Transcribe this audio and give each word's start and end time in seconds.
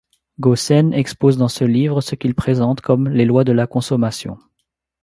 Gossen 0.39 0.93
expose 0.95 1.37
dans 1.37 1.47
ce 1.47 1.63
livre 1.63 2.01
ce 2.01 2.15
qu'il 2.15 2.33
présente 2.33 2.81
comme 2.81 3.07
les 3.09 3.23
lois 3.23 3.43
de 3.43 3.51
la 3.51 3.67
consommation. 3.67 4.39